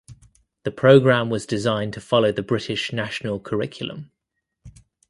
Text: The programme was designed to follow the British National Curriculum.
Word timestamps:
The 0.63 0.71
programme 0.71 1.29
was 1.29 1.45
designed 1.45 1.93
to 1.93 2.01
follow 2.01 2.31
the 2.31 2.41
British 2.41 2.91
National 2.91 3.39
Curriculum. 3.39 4.09